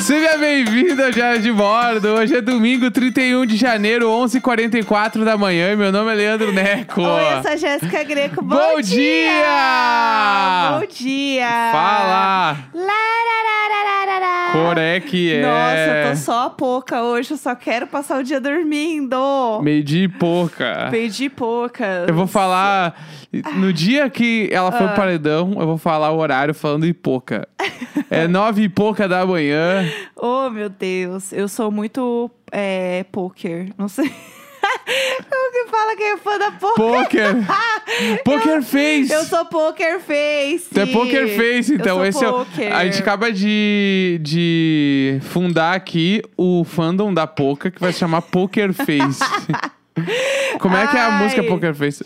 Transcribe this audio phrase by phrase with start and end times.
[0.00, 2.10] Seja bem-vindo ao Diário de Bordo.
[2.10, 5.72] Hoje é domingo, 31 de janeiro, 11h44 da manhã.
[5.72, 7.02] E meu nome é Leandro Neco.
[7.02, 8.42] Oi, eu sou a Jéssica Greco.
[8.42, 10.78] Bom, Bom dia!
[10.78, 11.70] Bom dia!
[11.72, 12.58] Fala!
[12.72, 14.41] Larararararara.
[14.41, 14.41] Cor é
[15.08, 15.42] que é.
[15.42, 17.32] Nossa, eu tô só a pouca hoje.
[17.32, 19.16] Eu só quero passar o dia dormindo.
[19.62, 20.88] Meio-dia e pouca.
[20.90, 22.04] Perdi pouca.
[22.08, 22.94] Eu vou falar.
[23.54, 24.88] No dia que ela foi Ah.
[24.88, 27.48] pro paredão, eu vou falar o horário falando e pouca.
[28.10, 29.84] É nove e pouca da manhã.
[30.24, 31.32] Oh, meu Deus.
[31.32, 33.70] Eu sou muito é, poker.
[33.76, 34.12] Não sei.
[34.84, 36.76] Como que fala que é fã da poker?
[36.76, 37.36] Poker!
[38.24, 39.12] Poker Face!
[39.12, 40.68] Eu sou poker face.
[40.72, 41.98] Tu é Poker Face, então.
[42.00, 42.74] eu Esse sou é o- poker.
[42.74, 48.22] A gente acaba de, de fundar aqui o fandom da Poca, que vai se chamar
[48.22, 49.20] Poker Face.
[50.58, 51.22] Como é que é a Ai.
[51.22, 52.04] música Poker Face?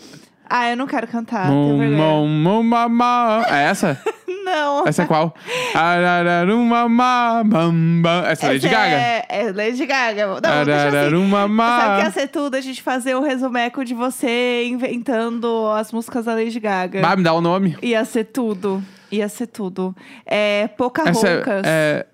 [0.49, 1.47] Ah, eu não quero cantar.
[1.49, 1.89] vergonha.
[1.89, 3.45] mum, mum, mamá.
[3.49, 4.01] É essa?
[4.57, 4.87] Não.
[4.87, 5.33] Essa é qual?
[5.75, 8.23] Arararumamá, bam, bam.
[8.25, 8.95] Essa é Lady Essa Gaga?
[8.95, 10.27] É, é Lady Gaga.
[10.27, 10.71] Não, deixa assim.
[10.97, 11.79] Arararumamá.
[11.81, 12.55] Sabe o que ia ser tudo?
[12.55, 17.01] A gente fazer o resumeco de você inventando as músicas da Lady Gaga.
[17.01, 17.77] Bah, me dá o nome.
[17.81, 18.83] Ia ser tudo.
[19.11, 19.95] Ia ser tudo.
[20.25, 21.23] É Essa Pocahontas.
[21.63, 22.05] é,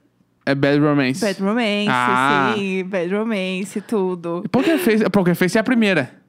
[0.46, 1.22] é, é Bad Romance.
[1.26, 2.54] Bad Romance, Ah.
[2.56, 2.84] sim.
[2.84, 4.44] Bad Romance, tudo.
[4.52, 6.23] Poker Face, Poker Face é a primeira.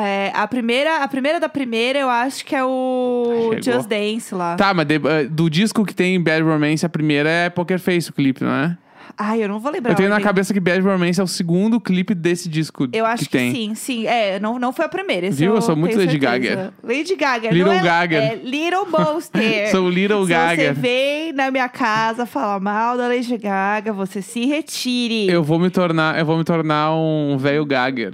[0.00, 3.62] É, a, primeira, a primeira da primeira, eu acho que é o Chegou.
[3.80, 4.56] Just Dance lá.
[4.56, 8.10] Tá, mas de- eh, do disco que tem Bad Romance, a primeira é Poker Face,
[8.10, 8.76] o clipe, não é?
[9.18, 9.92] Ai, eu não vou lembrar.
[9.92, 13.24] Eu tenho na cabeça que Bad Romance é o segundo clipe desse disco Eu acho
[13.24, 13.50] que, tem.
[13.50, 14.06] sim, sim.
[14.06, 15.28] É, não, não foi a primeira.
[15.28, 15.54] esse Viu?
[15.54, 16.18] Eu sou tenho muito Lady.
[16.18, 16.74] Gaga.
[16.82, 17.50] Lady Gaga.
[17.50, 18.16] Little é, Gaga.
[18.16, 19.70] É Little Monster.
[19.70, 20.62] Sou Little Se Gaga.
[20.62, 25.30] você vem na minha casa falar mal da Lady Gaga, você se retire.
[25.30, 28.12] Eu vou me tornar, eu vou me tornar um velho Gagger.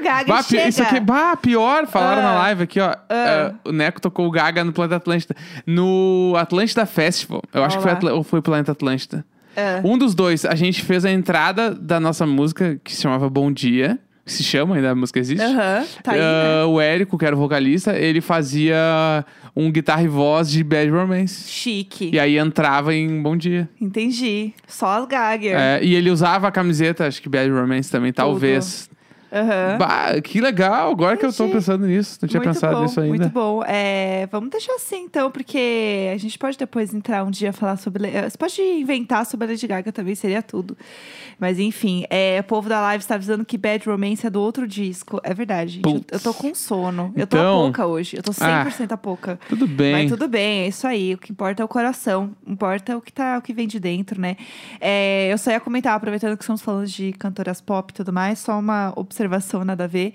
[0.00, 0.68] Gaga Bah, chega.
[0.68, 2.24] isso aqui, bah, pior, falaram Ah.
[2.24, 2.94] na live aqui, ó.
[3.08, 3.54] Ah.
[3.64, 5.34] É, o Neco tocou o Gaga no Planeta Atlântida.
[5.66, 7.42] No Atlântida Festival.
[7.52, 9.24] Eu acho que foi, ou foi Planeta Atlântida.
[9.56, 9.80] Ah.
[9.84, 13.52] Um dos dois, a gente fez a entrada da nossa música, que se chamava Bom
[13.52, 13.98] Dia.
[14.24, 15.42] Que se chama, ainda a música existe.
[15.42, 16.22] Aham, tá aí, Ah,
[16.60, 16.64] né?
[16.66, 19.24] O Érico, que era o vocalista, ele fazia
[19.56, 21.50] um guitarra e voz de Bad Romance.
[21.50, 22.10] Chique.
[22.12, 23.68] E aí entrava em Bom Dia.
[23.80, 24.52] Entendi.
[24.68, 25.56] Só as Gagger.
[25.58, 28.89] É, e ele usava a camiseta, acho que Bad Romance também, talvez.
[29.32, 29.78] Aham.
[29.78, 32.18] Bah, que legal, agora que eu tô pensando nisso.
[32.22, 33.16] Não tinha Muito pensado bom, nisso ainda.
[33.16, 33.62] Muito bom.
[33.64, 38.08] É, vamos deixar assim, então, porque a gente pode depois entrar um dia falar sobre.
[38.08, 40.76] eh, Você pode inventar sobre a Lady Gaga também, seria tudo.
[41.38, 44.66] Mas enfim, é, o povo da live está avisando que Bad Romance é do outro
[44.66, 45.20] disco.
[45.22, 46.04] É verdade, gente.
[46.10, 47.12] Eu, tô com sono.
[47.16, 48.16] Eu tô Então- a pouca hoje.
[48.16, 49.38] Eu tô 100% a pouca.
[49.48, 49.92] Tudo bem.
[49.92, 51.14] Mas tudo bem, é isso aí.
[51.14, 52.32] O que importa é o coração.
[52.46, 54.36] Importa o que, tá, o que vem de dentro, né?
[54.80, 58.38] É, eu só ia comentar, aproveitando que estamos falando de cantoras pop e tudo mais,
[58.40, 59.19] só uma observação
[59.64, 60.14] nada a ver.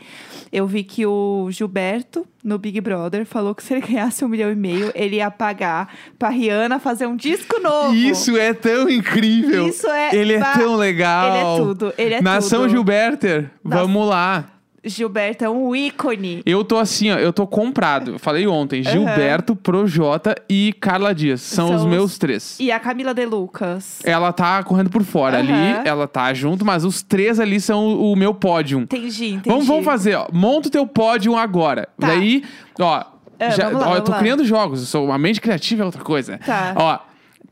[0.52, 4.52] Eu vi que o Gilberto, no Big Brother, falou que se ele ganhasse um milhão
[4.52, 7.94] e meio, ele ia pagar pra Rihanna fazer um disco novo.
[7.94, 9.68] Isso é tão incrível.
[9.68, 11.28] Isso é Ele é ba- tão legal.
[11.30, 12.70] Ele é tudo, ele é Nação tudo.
[12.72, 14.46] Gilberter, vamos lá.
[14.86, 16.42] Gilberto é um ícone.
[16.46, 18.12] Eu tô assim, ó, eu tô comprado.
[18.14, 21.42] Eu falei ontem, Gilberto, Projota e Carla Dias.
[21.42, 22.58] São, São os os- meus três.
[22.60, 24.00] E a Camila De Lucas.
[24.04, 25.44] Ela tá correndo por fora Aham.
[25.78, 28.80] ali, ela tá junto, mas os três ali são o, o meu pódio.
[28.80, 29.50] Entendi, entendi.
[29.50, 30.28] Vamos, vamos fazer, ó.
[30.32, 31.88] Monta o teu pódio agora.
[32.00, 32.08] Tá.
[32.08, 32.44] Daí,
[32.80, 33.04] ó.
[33.38, 34.20] É, já- lá, ó, eu tô lá.
[34.20, 34.80] criando jogos.
[34.82, 36.38] Eu sou, a mente criativa é outra coisa.
[36.38, 36.74] Tá.
[36.76, 36.98] Ó,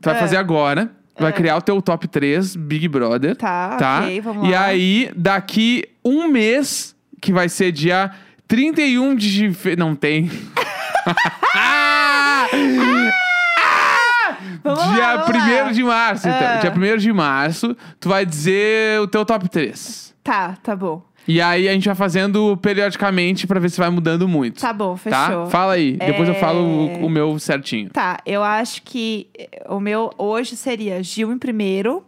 [0.00, 0.18] tu vai É.
[0.18, 0.90] fazer agora.
[1.18, 1.32] Vai É.
[1.32, 3.36] criar o teu top 3 Big Brother.
[3.36, 4.00] Tá, tá?
[4.02, 4.64] ok, vamos E lá.
[4.64, 6.93] aí, daqui um mês,
[7.24, 8.10] que vai ser dia
[8.46, 9.74] 31 de fe...
[9.76, 10.30] Não tem.
[14.62, 15.72] Vamos dia lá, vamos 1 lá.
[15.72, 16.40] de março, então.
[16.48, 16.56] Ah.
[16.56, 20.14] Dia 1 de março, tu vai dizer o teu top 3.
[20.22, 21.02] Tá, tá bom.
[21.26, 24.60] E aí a gente vai fazendo periodicamente pra ver se vai mudando muito.
[24.60, 25.26] Tá bom, Tá?
[25.26, 25.46] fechou.
[25.46, 25.92] Fala aí.
[25.96, 26.38] Depois eu É.
[26.38, 27.90] falo o, o meu certinho.
[27.90, 29.28] Tá, eu acho que
[29.68, 32.04] o meu hoje seria Gil em primeiro,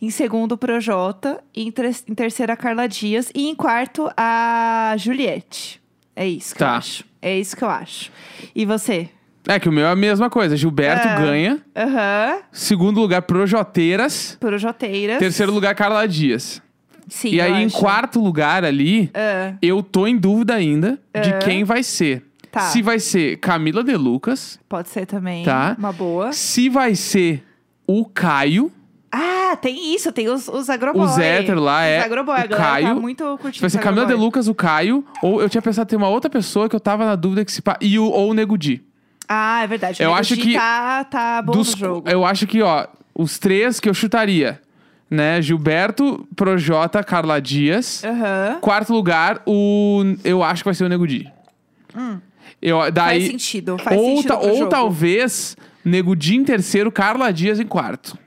[0.00, 5.80] em segundo Projota, em, ter- em terceiro a Carla Dias e em quarto a Juliette.
[6.14, 6.76] É isso que eu Tá.
[6.76, 7.04] acho.
[7.20, 8.10] É isso que eu acho.
[8.54, 9.08] E você?
[9.48, 10.56] É que o meu é a mesma coisa.
[10.56, 11.16] Gilberto É.
[11.16, 11.60] ganha.
[11.76, 12.38] Aham.
[12.52, 14.36] Segundo lugar, Projoteiras.
[14.40, 15.18] Projoteiras.
[15.18, 16.60] Terceiro lugar, Carla Dias.
[17.08, 21.30] Sim, e eu aí, em quarto lugar ali, Ah, eu tô em dúvida ainda de
[21.30, 21.38] É.
[21.38, 22.24] quem vai ser.
[22.50, 22.62] Tá.
[22.62, 25.44] Se vai ser Camila De Lucas, pode ser também.
[25.44, 25.76] Tá.
[25.78, 26.32] Uma boa.
[26.32, 27.44] se vai ser
[27.86, 28.72] o Caio,
[29.18, 31.04] Ah, tem isso, tem os, os agroboy.
[31.06, 33.00] Os héteros lá, é Os agroboy, o tá Caio.
[33.00, 34.12] muito curtindo vai ser os Camila De.
[34.14, 37.14] Lucas, o Caio, ou eu tinha pensado ter uma outra pessoa que eu tava na
[37.16, 37.78] dúvida que se pa...
[37.80, 38.82] e o, ou o Nego Di.
[39.28, 40.02] Ah, é verdade.
[40.02, 42.08] Eu O acho Nego que Di Tá, tá bom Dos- no jogo.
[42.10, 44.60] Eu acho que, ó, os três que eu chutaria,
[45.10, 45.40] né?
[45.40, 48.04] Gilberto, Projota, Carla Dias.
[48.04, 48.58] Aham.
[48.60, 50.02] Quarto lugar, o.
[50.22, 51.26] Eu acho que vai ser o Nego Di.
[52.60, 54.68] Eu, daí, Faz sentido, faz ou, sentido ou jogo.
[54.68, 58.18] talvez Nego Di em terceiro, Carla Dias em quarto.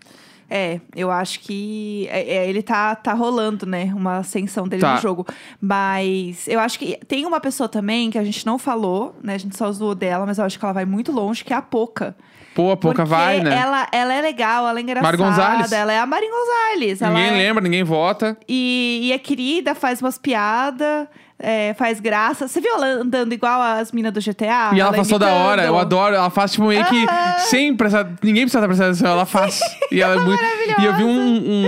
[0.49, 3.91] É, eu acho que é, é, ele tá, tá rolando, né?
[3.95, 4.95] Uma ascensão dele Tá.
[4.95, 5.25] no jogo.
[5.61, 9.35] Mas eu acho que tem uma pessoa também que a gente não falou, né?
[9.35, 11.55] A gente só zoou dela, mas eu acho que ela vai muito longe, que é
[11.55, 12.15] a Poca.
[12.55, 13.55] Pô, a Porque vai, né?
[13.55, 15.15] Ela, ela é legal, ela é engraçada.
[15.15, 15.71] Gonzalez.
[15.71, 16.99] Ela é a Marin Gonzalez.
[16.99, 18.35] Ninguém é- lembra, ninguém vota.
[18.47, 21.07] E, e é querida, faz umas piadas,
[21.39, 22.47] é, faz graça.
[22.47, 24.71] Você viu ela andando igual as minas do GTA?
[24.73, 25.43] E ela faz toda imitando?
[25.45, 26.15] hora, eu adoro.
[26.15, 27.39] Ela faz tipo meio que Aham.
[27.39, 28.05] sem prestar.
[28.21, 29.59] Ninguém precisa estar prestando atenção, ela faz.
[29.91, 30.43] E ela é muito.
[30.79, 31.09] E eu vi um-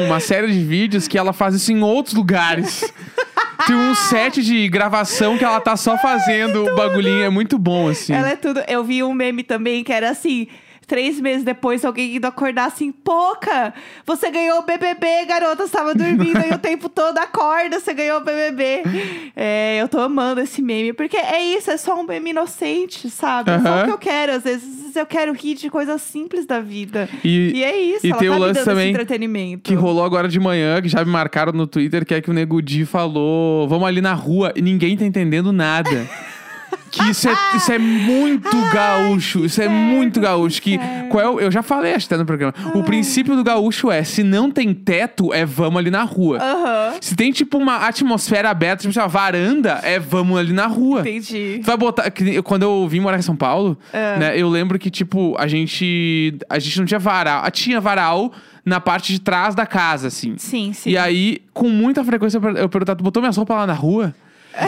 [0.02, 2.84] um- uma série de vídeos que ela faz isso em outros lugares.
[3.68, 7.24] Tem um set de gravação que ela tá só fazendo o bagulhinho.
[7.24, 8.12] É muito bom, assim.
[8.12, 8.60] Ela é tudo.
[8.68, 10.48] Eu vi um meme também que era assim.
[10.92, 13.74] Três meses depois, alguém indo acordar assim, Poca,
[14.06, 18.22] você ganhou o BBB, garota, estava dormindo aí o tempo todo, acorda, você ganhou o
[18.26, 18.84] BBB.
[19.34, 23.52] É, eu tô amando esse meme, porque é isso, é só um meme inocente, sabe?
[23.52, 26.60] É só o que eu quero, às vezes eu quero rir de coisas simples da
[26.60, 27.08] vida.
[27.24, 29.62] E, E é isso, e ela tem tá o lance também esse entretenimento.
[29.64, 32.34] que rolou agora de manhã, que já me marcaram no Twitter, que é que o
[32.34, 35.90] Nego Di falou: vamos ali na rua e ninguém tá entendendo nada.
[36.92, 39.46] Que isso é, isso é muito gaúcho.
[39.46, 40.62] Isso é muito gaúcho.
[40.62, 40.78] Que,
[41.10, 42.54] qual é o- eu já falei acho até no programa.
[42.76, 46.38] O princípio do gaúcho é: se não tem teto, é vamos ali na rua.
[46.40, 51.00] Aham, Se tem tipo uma atmosfera aberta, tipo uma varanda, é vamos ali na rua.
[51.02, 51.60] entendi.
[51.64, 52.10] Tu vai botar.
[52.12, 54.18] que nem- Quando eu vim morar em São Paulo, É.
[54.18, 54.38] né?
[54.38, 56.36] Eu lembro que, tipo, a gente.
[56.50, 57.42] A gente não tinha varal.
[57.46, 58.34] Ah, Tinha varal
[58.66, 60.34] na parte de trás da casa, assim.
[60.38, 60.90] Sim, sim.
[60.92, 63.74] E aí, com muita frequência, eu per- eu perguntava, tu botou minhas roupas lá na
[63.74, 64.14] rua?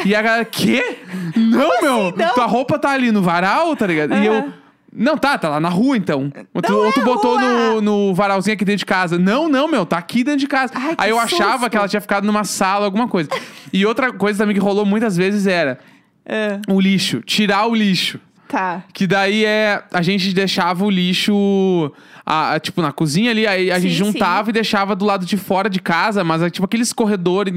[0.05, 0.97] E a galera, quê?
[1.35, 2.13] Não, meu!
[2.15, 2.33] não?
[2.33, 4.13] Tua roupa tá ali no varal, tá ligado?
[4.15, 4.53] E eu.
[4.95, 6.31] Não, tá, tá lá na rua então.
[6.53, 7.41] Ou tu, Não ou tu é botou rua.
[7.41, 9.17] no, no varalzinho aqui dentro de casa.
[9.17, 10.71] Não, não, meu, tá aqui dentro de casa.
[10.75, 11.69] Ai, que Aí eu achava susto.
[11.71, 13.27] que ela tinha ficado numa sala, alguma coisa.
[13.73, 15.79] E outra coisa também que rolou muitas vezes era
[16.27, 18.19] Ah, o lixo, tirar o lixo.
[18.47, 18.83] tá.
[18.93, 19.83] Que daí é.
[19.91, 21.91] A gente deixava o lixo.
[22.25, 24.49] a- a- tipo, na cozinha ali, aí a Sim, gente juntava sim.
[24.51, 27.47] e deixava do lado de fora de casa, mas é tipo aqueles corredor.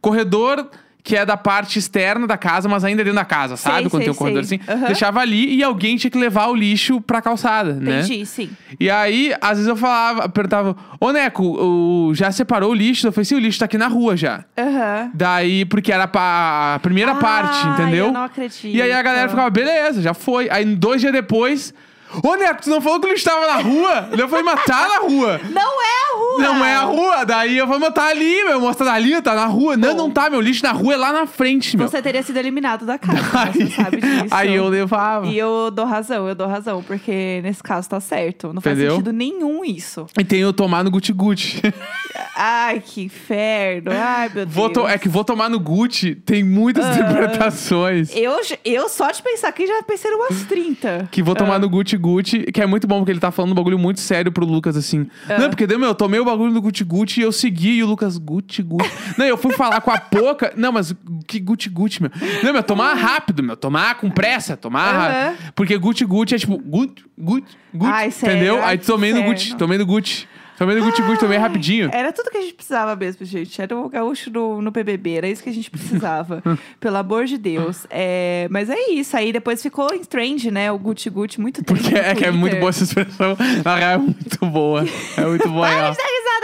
[0.00, 0.68] Corredor
[1.04, 3.90] que é da parte externa da casa, mas ainda dentro da casa, Sei, sabe?
[3.90, 4.58] Quando sei, tem um corredor sei.
[4.58, 4.72] assim.
[4.72, 4.86] Aham.
[4.86, 8.00] Deixava ali e alguém tinha que levar o lixo pra calçada, né?
[8.00, 8.50] Entendi, sim.
[8.80, 13.06] E aí, às vezes eu falava, perguntava, ô Neco, o, já separou o lixo?
[13.06, 14.46] Eu falei, sim, o lixo tá aqui na rua já.
[14.56, 15.10] Aham.
[15.12, 18.06] Daí, porque era a primeira Ai, parte, entendeu?
[18.06, 18.66] eu não acredito.
[18.74, 20.48] E aí a galera ficava, beleza, já foi.
[20.50, 21.74] Aí dois dias depois,
[22.22, 24.08] ô Neco, tu não falou que o lixo tava na rua?
[24.28, 25.40] falei, mas tá na rua.
[25.50, 26.42] Não é a rua!
[26.42, 27.24] Não é a rua.
[27.24, 28.60] Daí eu mas tá ali, meu.
[28.60, 29.76] Mostra ali, tá na rua.
[29.76, 29.96] Não, Bom.
[30.04, 30.40] não tá, meu.
[30.40, 31.88] Lixo na rua é lá na frente, meu.
[31.88, 34.26] Você teria sido eliminado da casa, você sabe disso.
[34.34, 35.26] aí eu levava.
[35.26, 38.52] E eu dou razão, eu dou razão, porque nesse caso tá certo.
[38.52, 38.92] Não faz Entendeu?
[38.96, 40.06] sentido nenhum isso.
[40.18, 41.60] E tem eu tomar no guti-guti.
[42.36, 43.92] Ai, que inferno.
[43.92, 44.84] Ai, meu Vou Deus.
[44.86, 46.94] to- É que vou tomar no Gucci tem muitas Ah.
[46.94, 48.10] interpretações.
[48.14, 51.08] Eu, j- eu só de pensar aqui já pensei em umas 30.
[51.10, 51.58] Que vou tomar Ah.
[51.60, 54.30] no Gucci Gucci, que é muito bom, porque ele tá falando um bagulho muito sério
[54.30, 55.06] pro Lucas, assim.
[55.38, 57.86] Não, porque, meu, eu tomei o bagulho do Gucci Gucci e eu segui, e o
[57.86, 58.90] Lucas, Gucci Gucci.
[59.16, 60.52] não, eu fui falar com a Poca.
[60.56, 60.94] Não, mas
[61.26, 62.10] que Gucci Gucci, meu?
[62.42, 63.56] Não, meu, tomar rápido, meu.
[63.56, 64.92] Tomar com pressa, tomar.
[64.92, 67.92] Ra- Porque Gucci Gucci é tipo, Gucci, Gucci, Gucci.
[67.92, 68.34] Ai, sério?
[68.36, 68.56] entendeu?
[68.62, 69.22] Ai, Aí tomei no.
[69.22, 70.26] Gucci, tomei no Gucci.
[70.56, 71.90] Tomei no Gucci Gucci, tomei rapidinho.
[71.92, 73.60] Era tudo que a gente precisava mesmo, gente.
[73.60, 76.42] Era o gaúcho no, no BBB, era isso que a gente precisava.
[76.78, 77.86] Pelo amor de Deus.
[77.90, 80.70] É, mas é isso, aí depois ficou em trend, né?
[80.70, 81.80] O Gucci Gucci, muito tempo.
[81.80, 83.36] Porque é que é muito boa essa expressão.
[83.64, 84.84] Na real, é muito boa.
[85.16, 85.94] É muito boa, Para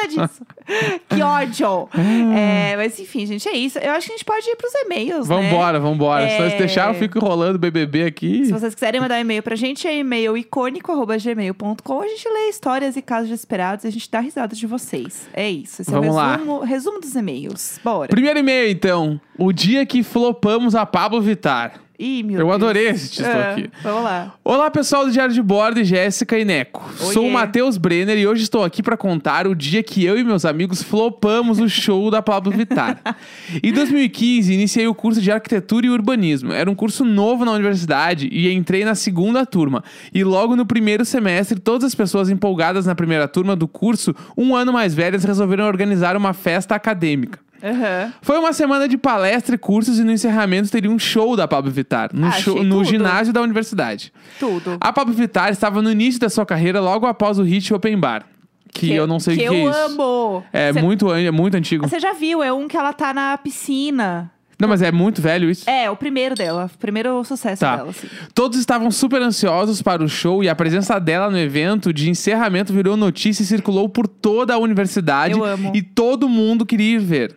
[0.09, 0.43] risada disso.
[1.09, 1.89] que ódio.
[2.35, 3.79] É, mas enfim, gente, é isso.
[3.79, 5.35] Eu acho que a gente pode ir pros e-mails, né?
[5.37, 6.29] Vambora, vambora.
[6.29, 6.59] Se nós É.
[6.59, 8.45] deixar, eu fico enrolando o BBB aqui.
[8.47, 12.01] Se vocês quiserem mandar um e-mail pra gente, é e-mail icônico.gmail.com.
[12.01, 15.29] A gente lê histórias e casos desesperados e a gente dá risada de vocês.
[15.33, 15.83] É isso.
[15.83, 16.33] Esse Vamos é o lá.
[16.37, 17.81] resumo, resumo dos e-mails.
[17.83, 18.09] Bora.
[18.09, 19.21] Primeiro e-mail, então.
[19.39, 21.81] O dia que flopamos a Pablo Vittar.
[22.03, 22.55] Ih, meu Eu Deus.
[22.55, 23.71] adorei esse título Ah, aqui.
[23.83, 24.33] Vamos lá.
[24.43, 26.83] Olá, pessoal do Diário de Bordo, Jéssica e Neco.
[26.99, 27.13] Oiê.
[27.13, 30.25] Sou o Matheus Brenner e hoje estou aqui para contar o dia que eu e
[30.25, 32.99] meus amigos flopamos o show da Pablo Vittar.
[33.63, 36.55] em 2015, iniciei o curso de Arquitetura e Urbanismo.
[36.55, 39.85] Era um curso novo na universidade e entrei na segunda turma.
[40.15, 44.57] E logo no primeiro semestre, todas as pessoas empolgadas na primeira turma do curso, um
[44.57, 47.39] ano mais velhas, resolveram organizar uma festa acadêmica.
[47.63, 48.13] Aham.
[48.23, 51.71] Foi uma semana de palestra e cursos e no encerramento teria um show da Pablo
[51.71, 52.85] Vittar no, Ah, show- no tudo.
[52.89, 54.13] ginásio da universidade.
[54.39, 54.79] Tudo.
[54.81, 58.25] A Pablo Vittar estava no início da sua carreira logo após o hit Open Bar,
[58.73, 59.79] que, eu não sei que o que é eu isso.
[59.79, 60.45] amo.
[60.53, 61.89] É Cê- muito, é muito antigo.
[61.89, 64.31] Você já viu, é um que ela tá na piscina.
[64.59, 65.69] Não, mas é muito velho isso.
[65.71, 66.71] É, o primeiro dela.
[66.75, 67.77] O primeiro sucesso Tá.
[67.77, 68.07] dela, assim.
[68.35, 72.71] Todos estavam super ansiosos para o show e a presença dela no evento de encerramento
[72.71, 75.73] virou notícia e circulou por toda a universidade Eu amo.
[75.75, 77.37] e todo mundo queria ir ver.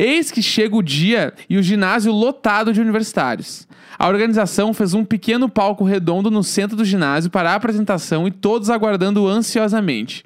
[0.00, 3.66] Eis que chega o dia e o ginásio lotado de universitários.
[3.98, 8.30] A organização fez um pequeno palco redondo no centro do ginásio para a apresentação e
[8.30, 10.24] todos aguardando ansiosamente.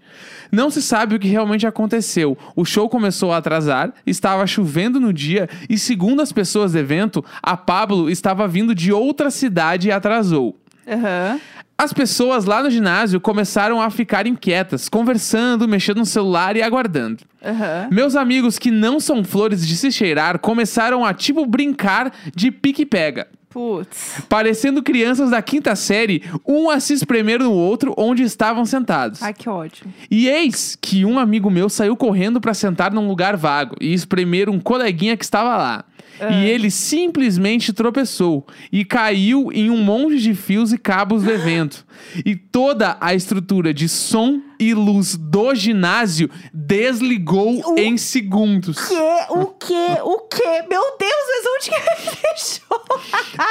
[0.52, 2.36] Não se sabe o que realmente aconteceu.
[2.54, 7.24] O show começou a atrasar, estava chovendo no dia e, segundo as pessoas do evento,
[7.42, 10.54] a Pablo estava vindo de outra cidade e atrasou.
[10.86, 11.40] Aham.
[11.76, 17.24] As pessoas lá no ginásio começaram a ficar inquietas, conversando, mexendo no celular e aguardando.
[17.44, 17.88] Aham.
[17.90, 23.26] Meus amigos que não são flores de se cheirar começaram a tipo brincar de pique-pega.
[23.52, 24.22] Putz.
[24.30, 29.22] Parecendo crianças da quinta série, um a se espremer no outro onde estavam sentados.
[29.22, 29.84] Ai, que ódio.
[30.10, 34.48] E eis que um amigo meu saiu correndo para sentar num lugar vago e espremer
[34.48, 35.84] um coleguinha que estava lá.
[36.30, 41.84] E ele simplesmente tropeçou e caiu em um monte de fios e cabos do evento.
[42.24, 48.78] E toda a estrutura de som e luz do ginásio desligou O- em segundos.
[48.88, 48.94] Que?
[49.30, 50.00] O que?
[50.02, 50.62] O que?
[50.68, 52.80] Meu Deus, mas onde que ele deixou?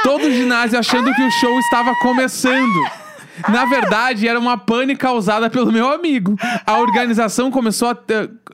[0.04, 3.01] Todo o ginásio achando que o show estava começando.
[3.50, 6.36] Na verdade, era uma pane causada pelo meu amigo.
[6.66, 7.98] A organização começou a.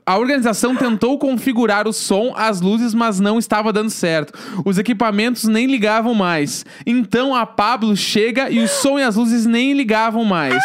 [0.06, 4.32] A organização tentou configurar o som, as luzes, mas não estava dando certo.
[4.64, 6.64] Os equipamentos nem ligavam mais.
[6.86, 10.62] Então a Pablo chega e o som e as luzes nem ligavam mais.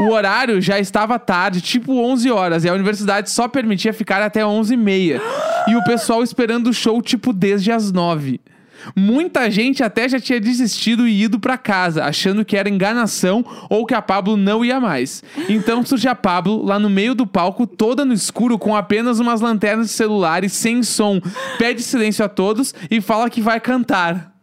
[0.00, 4.46] O horário já estava tarde, tipo 11 horas, e a universidade só permitia ficar até
[4.46, 5.22] 11 e meia.
[5.66, 8.40] E o pessoal esperando o show, tipo, desde as 9.
[8.94, 13.86] Muita gente até já tinha desistido e ido pra casa, achando que era enganação ou
[13.86, 15.22] que a Pablo não ia mais.
[15.48, 19.40] Então surge a Pablo lá no meio do palco, toda no escuro, com apenas umas
[19.40, 21.20] lanternas de celulares sem som.
[21.58, 24.35] Pede silêncio a todos e fala que vai cantar.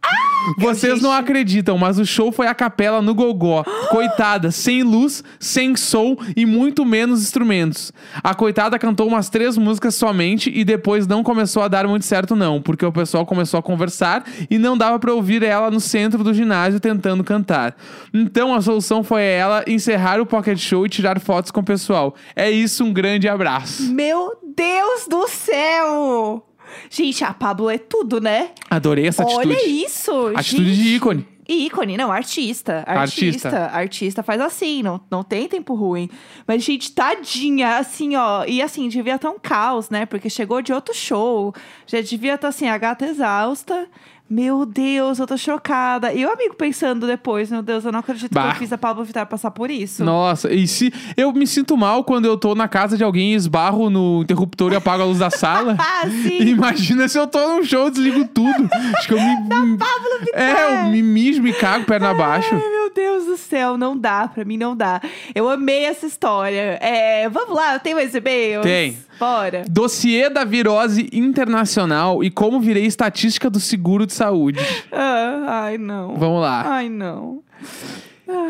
[0.57, 3.63] Vocês não acreditam, mas o show foi a capela no gogó.
[3.89, 7.91] Coitada, sem luz, sem som e muito menos instrumentos.
[8.23, 12.35] A coitada cantou umas três músicas somente e depois não começou a dar muito certo
[12.35, 16.23] não, porque o pessoal começou a conversar e não dava pra ouvir ela no centro
[16.23, 17.75] do ginásio tentando cantar.
[18.13, 22.15] Então a solução foi ela encerrar o pocket show e tirar fotos com o pessoal.
[22.35, 23.83] É isso, um grande abraço.
[23.93, 26.52] Meu Deus do céu!
[26.89, 28.51] Gente, a Pablo é tudo, né?
[28.69, 29.47] Adorei essa atitude.
[29.47, 30.27] Olha isso!
[30.35, 30.83] Atitude gente.
[30.83, 31.27] de ícone.
[31.47, 32.83] Ícone, não, artista.
[32.87, 33.49] Artista.
[33.49, 33.77] Artista.
[33.77, 36.09] Artista faz assim, não, não tem tempo ruim.
[36.47, 38.45] Mas, gente, tadinha, assim, ó.
[38.45, 40.05] E assim, devia estar um caos, né?
[40.05, 41.53] Porque chegou de outro show.
[41.85, 43.87] Já devia estar assim, a gata exausta.
[44.33, 46.11] Meu Deus, eu tô chocada.
[46.11, 48.49] E o amigo pensando depois, meu Deus, eu não acredito que Bah.
[48.49, 50.03] eu fiz a Pablo Vittar passar por isso.
[50.03, 53.35] Nossa, e se eu me sinto mal quando eu tô na casa de alguém e
[53.35, 55.77] esbarro no interruptor e apago a luz da sala.
[55.79, 56.39] Ah, sim.
[56.47, 58.67] Imagina se eu tô num show, eu desligo tudo.
[58.97, 59.77] Acho que eu me.
[59.77, 60.41] Pablo Vittar.
[60.41, 62.49] É, eu me mijo, me cago perna abaixo.
[62.55, 64.99] Ai, meu Deus do céu, não dá, pra mim não dá.
[65.35, 66.79] Eu amei essa história.
[66.81, 68.63] É, vamos lá, tem mais e-mails?
[68.63, 68.97] Tem.
[69.19, 69.63] Bora.
[69.69, 74.59] Dossiê da virose internacional e como virei estatística do seguro de saúde.
[74.91, 76.15] Ah, ai, não.
[76.15, 76.63] Vamos lá.
[76.65, 77.43] Ai, não.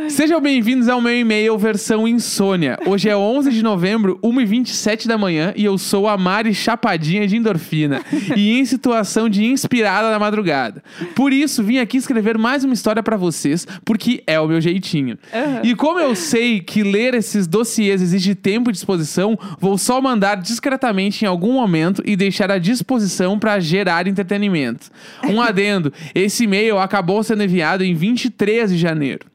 [0.10, 2.78] Sejam bem-vindos ao meu e-mail versão insônia.
[2.86, 7.36] Hoje é 11 de novembro, 1h27 da manhã e eu sou a Mari chapadinha de
[7.36, 8.02] endorfina
[8.36, 10.84] e em situação de inspirada na madrugada.
[11.16, 15.18] Por isso, vim aqui escrever mais uma história pra vocês, porque é o meu jeitinho.
[15.34, 15.62] Aham.
[15.64, 20.36] E como eu sei que ler esses dossiês exige tempo e disposição, vou só mandar
[20.36, 24.92] discretamente em algum momento e deixar à disposição pra gerar entretenimento.
[25.28, 29.33] Um adendo, esse e-mail acabou sendo enviado em 23 de janeiro.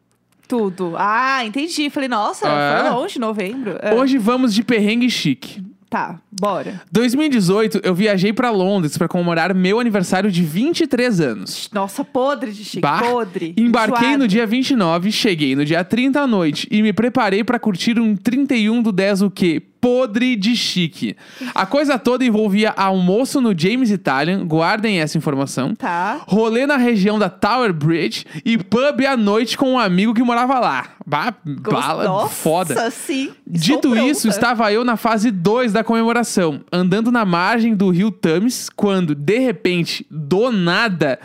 [0.49, 0.95] Tudo.
[0.97, 1.91] Ah, entendi.
[1.91, 2.81] Falei, nossa, É.
[2.81, 3.79] foi longe, novembro.
[3.83, 3.95] É.
[3.95, 5.63] Hoje vamos de perrengue chique.
[5.91, 6.83] Tá, bora.
[6.93, 11.71] 2018, eu viajei pra Londres pra comemorar meu aniversário de 23 anos.
[11.73, 13.55] Nossa, podre de chique, Bah, podre.
[13.57, 14.19] Embarquei enjoado.
[14.25, 18.15] no dia 29, cheguei no dia 30 à noite e me preparei pra curtir um
[18.15, 19.63] 31 do 10 o quê?
[19.81, 21.17] Podre de chique.
[21.55, 25.75] A coisa toda envolvia almoço no James Italian, guardem essa informação.
[25.75, 26.21] Tá.
[26.27, 30.59] Rolê na região da Tower Bridge e pub à noite com um amigo que morava
[30.59, 30.89] lá.
[31.07, 32.91] Bah, bala Nossa, foda.
[32.91, 33.31] sim.
[33.47, 34.37] Dito isso, pronta.
[34.37, 39.39] estava eu na fase 2 da comemoração, andando na margem do rio Thames, quando, de
[39.39, 41.19] repente, do nada,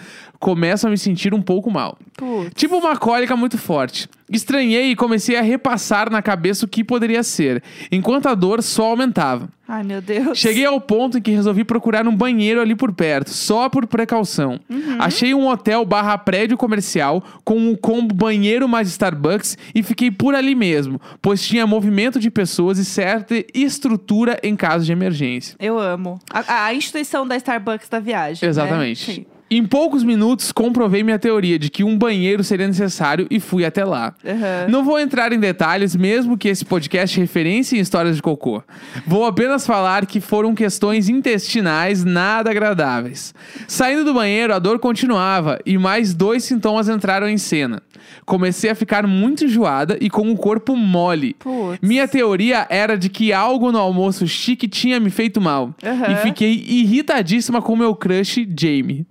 [0.44, 1.98] começo a me sentir um pouco mal.
[2.18, 2.52] Putz.
[2.54, 4.10] Tipo uma cólica muito forte.
[4.30, 8.88] Estranhei e comecei a repassar na cabeça o que poderia ser, enquanto a dor só
[8.88, 9.48] aumentava.
[9.68, 10.38] Ai, meu Deus.
[10.38, 14.60] Cheguei ao ponto em que resolvi procurar um banheiro ali por perto, só por precaução.
[15.00, 20.36] Achei um hotel barra prédio comercial com um combo banheiro mais Starbucks e fiquei por
[20.36, 25.56] ali mesmo, pois tinha movimento de pessoas e certa estrutura em caso de emergência.
[25.60, 26.20] Eu amo.
[26.30, 28.40] A, a instituição da Starbucks da viagem.
[28.46, 28.50] né?
[28.50, 29.06] Exatamente.
[29.14, 29.26] Sim.
[29.56, 33.86] Em poucos minutos, comprovei minha teoria de que um banheiro seria necessário e fui até
[33.86, 34.16] lá.
[34.26, 34.68] Aham.
[34.68, 38.64] Não vou entrar em detalhes, mesmo que esse podcast referencie histórias de cocô.
[39.06, 43.32] Vou apenas falar que foram questões intestinais nada agradáveis.
[43.68, 47.84] Saindo do banheiro, a dor continuava e mais dois sintomas entraram em cena.
[48.26, 51.36] Comecei a ficar muito enjoada e com o corpo mole.
[51.36, 51.80] Putz.
[51.82, 55.76] Minha teoria era de que algo no almoço chique tinha me feito mal.
[55.84, 56.12] Aham.
[56.12, 59.06] E fiquei irritadíssima com meu crush, Jamie.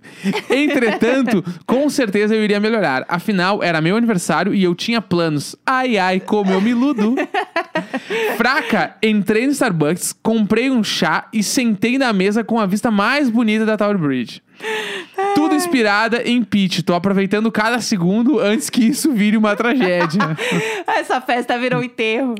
[0.49, 3.05] Entretanto, com certeza eu iria melhorar.
[3.07, 5.55] Afinal, era meu aniversário e eu tinha planos.
[5.65, 7.15] Ai, ai, como eu me iludo.
[8.37, 13.29] Fraca, entrei no Starbucks, comprei um chá e sentei na mesa com a vista mais
[13.29, 14.41] bonita da Tower Bridge.
[15.35, 16.83] Tudo inspirada em Peach.
[16.83, 20.37] Tô aproveitando cada segundo antes que isso vire uma tragédia.
[20.87, 22.35] Essa festa virou enterro.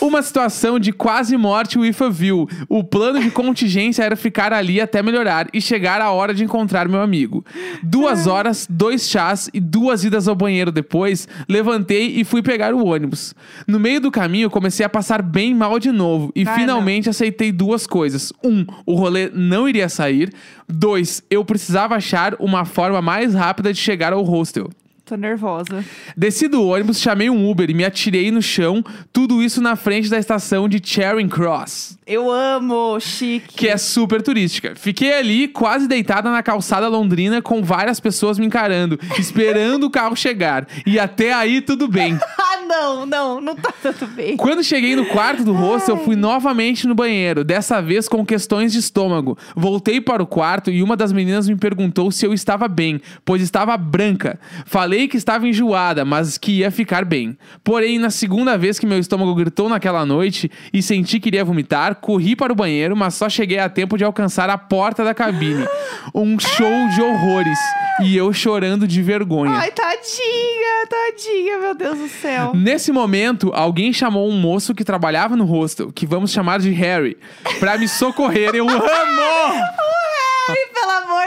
[0.00, 2.48] Uma situação de quase morte with a view.
[2.68, 6.88] O plano de contingência era ficar ali até melhorar e chegar a hora de encontrar
[6.88, 7.44] meu amigo.
[7.82, 12.86] Duas horas, dois chás e duas idas ao banheiro depois, levantei e fui pegar o
[12.86, 13.34] ônibus.
[13.66, 17.52] No meio do caminho, comecei a passar bem mal de novo e Ai, finalmente aceitei
[17.52, 18.32] duas coisas.
[18.42, 20.32] Um, o rolê não iria sair.
[20.68, 21.57] Dois, eu precisava
[21.96, 24.68] achar uma forma mais rápida de chegar ao hostel.
[25.08, 25.82] Tô nervosa.
[26.14, 30.10] Desci do ônibus, chamei um Uber e me atirei no chão, tudo isso na frente
[30.10, 33.54] da estação de Charing Cross, Eu amo, chique.
[33.54, 34.74] que é super turística.
[34.76, 40.14] Fiquei ali, quase deitada na calçada londrina, com várias pessoas me encarando, esperando o carro
[40.14, 40.66] chegar.
[40.84, 42.18] E até aí tudo bem.
[42.50, 44.36] Ah, não, não, não tá tudo bem.
[44.36, 48.78] Quando cheguei no quarto do hostel, fui novamente no banheiro, dessa vez com questões de
[48.78, 49.36] estômago.
[49.54, 53.42] Voltei para o quarto e uma das meninas me perguntou se eu estava bem, pois
[53.42, 54.40] estava branca.
[54.66, 57.36] Falei que estava enjoada, mas que ia ficar bem.
[57.62, 61.96] Porém, na segunda vez que meu estômago gritou naquela noite e senti que iria vomitar,
[61.96, 65.64] corri para o banheiro, mas só cheguei a tempo de alcançar a porta da cabine.
[66.14, 67.58] Um show de horrores.
[68.00, 69.52] E eu chorando de vergonha.
[69.52, 72.52] Ai, tadinha, tadinha, meu Deus do céu.
[72.54, 77.18] Nesse momento, alguém chamou um moço que trabalhava no hostel, que vamos chamar de Harry,
[77.60, 78.54] pra me socorrer.
[78.54, 79.87] Eu amo!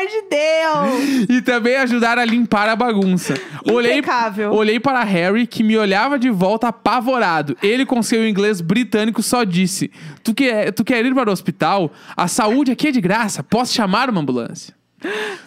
[0.02, 1.28] Amor de Deus.
[1.38, 3.36] E também ajudar a limpar a bagunça.
[3.72, 4.52] Olhei, Impecável.
[4.52, 7.56] olhei para Harry, que me olhava de volta apavorado.
[7.62, 9.92] Ele, com seu inglês britânico, só disse:
[10.24, 11.92] Tu quer, tu quer ir para o hospital?
[12.18, 13.44] A saúde aqui é de graça.
[13.44, 14.74] Posso chamar uma ambulância?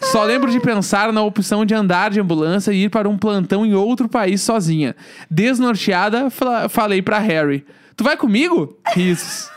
[0.01, 3.65] Só lembro de pensar na opção de andar de ambulância e ir para um plantão
[3.65, 4.97] em outro país sozinha.
[5.31, 7.65] Desnorteada, fala- falei para Harry:
[7.97, 8.77] Tu vai comigo?
[8.95, 9.49] Risos.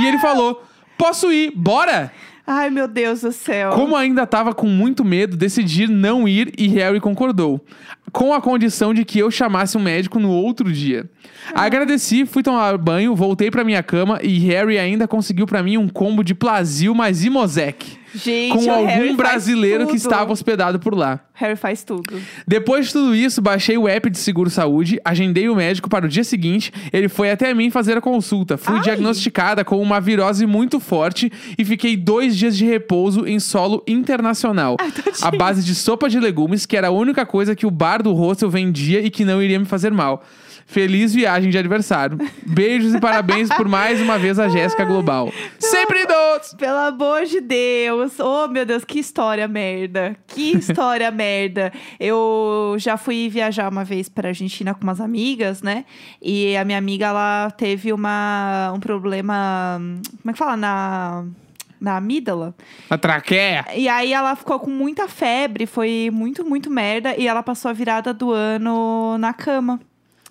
[0.00, 0.62] E ele falou:
[0.98, 2.10] Posso ir, bora!
[2.46, 3.72] Ai, meu Deus do céu.
[3.72, 7.60] Como ainda estava com muito medo, decidi não ir e Harry concordou.
[8.16, 11.04] Com a condição de que eu chamasse um médico no outro dia.
[11.54, 15.86] Agradeci, fui tomar banho, voltei pra minha cama e Harry ainda conseguiu pra mim um
[15.86, 17.98] combo de Plasil mais Imosec.
[18.14, 21.20] Gente, Com Harry algum faz brasileiro que estava hospedado por lá.
[21.34, 22.02] Harry faz tudo.
[22.48, 26.08] Depois de tudo isso, baixei o app de seguro saúde, agendei o médico para o
[26.08, 26.72] dia seguinte.
[26.90, 28.56] Ele foi até mim fazer a consulta.
[28.56, 28.82] Fui Ai.
[28.82, 34.78] diagnosticada com uma virose muito forte e fiquei dois dias de repouso em solo internacional.
[35.20, 38.12] a base de sopa de legumes, que era a única coisa que o bar do
[38.12, 40.22] hostel vendia e que não iria me fazer mal.
[40.64, 42.18] Feliz viagem de aniversário.
[42.44, 45.32] Beijos e parabéns por mais uma vez a Jéssica Global.
[45.58, 46.56] Sempre doce!
[46.56, 48.18] Pelo amor de Deus.
[48.18, 50.16] Oh, meu Deus, que história merda.
[50.26, 51.72] Que história merda.
[52.00, 55.84] Eu já fui viajar uma vez pra Argentina com umas amigas, né?
[56.20, 59.80] E a minha amiga, ela teve uma, um problema.
[60.20, 60.56] Como é que fala?
[60.56, 61.24] Na.
[61.80, 62.54] Na amígdala.
[62.88, 63.66] A traqueia.
[63.74, 67.14] E aí ela ficou com muita febre, foi muito, muito merda.
[67.16, 69.80] E ela passou a virada do ano na cama.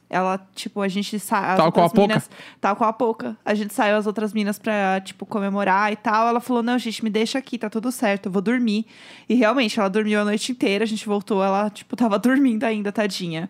[0.10, 1.58] Ela, tipo, a gente saiu.
[1.58, 2.24] Tal qual a Poca?
[2.62, 3.38] Tal qual a pouca.
[3.44, 6.28] A gente saiu as outras minas pra, tipo, comemorar e tal.
[6.28, 8.86] Ela falou: não, gente, me deixa aqui, tá tudo certo, eu vou dormir.
[9.28, 12.92] E realmente, ela dormiu a noite inteira, a gente voltou, ela, tipo, tava dormindo ainda,
[12.92, 13.50] tadinha.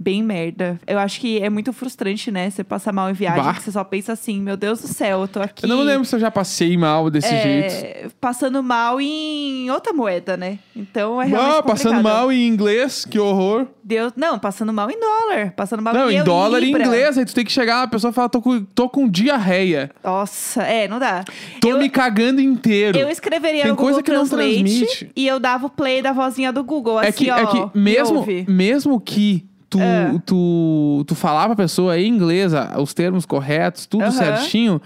[0.00, 0.78] Bem merda.
[0.86, 2.48] Eu acho que é muito frustrante, né?
[2.50, 3.54] Você passa mal em viagem, Bah.
[3.54, 5.64] que você só pensa assim, meu Deus do céu, eu tô aqui.
[5.64, 7.72] Eu não lembro se eu já passei mal desse jeito.
[7.84, 10.58] É, passando mal em outra moeda, né?
[10.76, 13.66] Então é realmente Ah, passando mal em inglês, que horror.
[13.82, 17.18] Deus, não, passando mal em dólar, passando mal Não, em em dólar e em inglês.
[17.18, 19.90] Aí tu tem que chegar, a pessoa fala, tô com, tô com diarreia.
[20.04, 21.24] Nossa, é, não dá.
[21.60, 22.98] Tô eu, me cagando inteiro.
[22.98, 25.10] eu escreveria Tem no Google coisa que não Translate transmite.
[25.16, 27.36] e eu dava o play da vozinha do Google, é assim, que, ó.
[27.38, 28.44] é que me mesmo, ouve.
[28.48, 30.12] mesmo que tu, É.
[30.24, 34.10] tu, tu falar pra pessoa em inglês os termos corretos, tudo Aham.
[34.12, 34.82] certinho,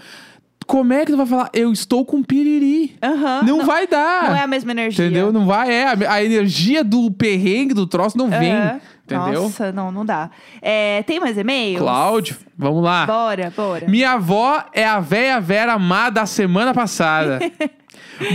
[0.65, 2.95] como é que tu vai falar, eu estou com piriri?
[3.03, 4.29] Aham, não, vai dar.
[4.29, 5.05] não é a mesma energia.
[5.05, 5.31] Entendeu?
[5.33, 5.87] Não vai, é.
[5.87, 8.53] A, a energia do perrengue do troço não vem.
[8.53, 8.79] É.
[9.05, 9.43] Entendeu?
[9.43, 10.29] Nossa, não, não dá.
[10.61, 11.77] É, tem mais e-mails?
[11.81, 13.05] Cláudio, vamos lá.
[13.05, 13.85] Bora, bora.
[13.85, 17.39] Minha avó é a véia Vera má da semana passada.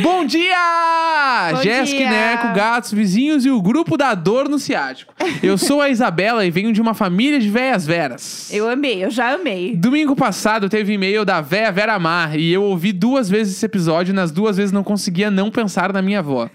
[0.02, 1.52] Bom dia!
[1.52, 2.10] Bom Jéssica, dia!
[2.10, 5.14] Neco, gatos, vizinhos e o grupo da dor no ciático.
[5.42, 8.52] Eu sou a Isabela e venho de uma família de véias veras.
[8.52, 9.76] Eu amei, eu já amei.
[9.76, 14.12] Domingo passado teve e-mail da véia Vera Mar e eu ouvi duas vezes esse episódio
[14.12, 16.50] e nas duas vezes não conseguia não pensar na minha avó.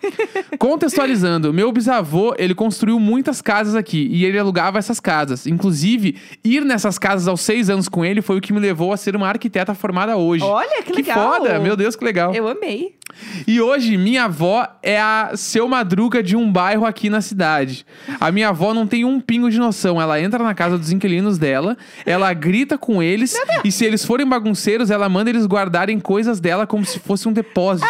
[0.58, 5.48] Contextualizando, meu bisavô, ele construiu muitas casas aqui e ele alugava essas casas.
[5.48, 8.98] Inclusive, ir nessas casas aos seis anos com ele foi o que me levou a
[8.98, 10.44] ser uma arquiteta formada hoje.
[10.44, 11.34] Olha, que legal.
[11.34, 11.60] foda!
[11.60, 12.34] Meu Deus, que legal.
[12.34, 12.96] Eu amei.
[13.48, 17.86] E hoje, minha avó é a seu madruga de um bairro aqui na cidade.
[18.20, 20.02] A minha avó não tem um pingo de noção.
[20.02, 24.28] Ela entra na casa dos inquilinos dela, ela grita com eles, e se eles forem
[24.28, 27.88] bagunceiros, ela manda eles guardarem coisas dela como se fosse um depósito.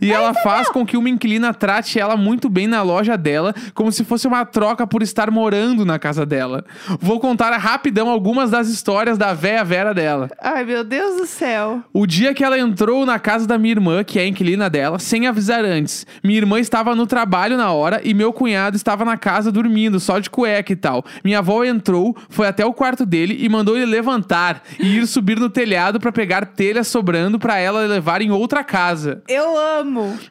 [0.00, 3.90] E ela faz com que uma inquilina trate ela muito bem na loja dela, como
[3.90, 6.64] se fosse uma troca por estar morando na casa dela.
[7.00, 10.28] Vou contar rapidão algumas das histórias da véia Vera dela.
[10.40, 11.82] Ai, meu Deus do céu.
[11.92, 14.98] O dia que ela entrou na casa da minha irmã, que é a inquilina dela,
[14.98, 16.06] sem avisar antes.
[16.22, 20.18] Minha irmã estava no trabalho na hora e meu cunhado estava na casa dormindo, só
[20.18, 21.04] de cueca e tal.
[21.24, 25.38] Minha avó entrou, foi até o quarto dele e mandou ele levantar e ir subir
[25.38, 29.22] no telhado para pegar telha sobrando para ela levar em outra casa.
[29.28, 29.63] Eu amo.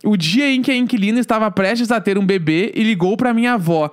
[0.04, 3.34] O dia em que a inquilina estava prestes a ter um bebê e ligou para
[3.34, 3.92] minha avó.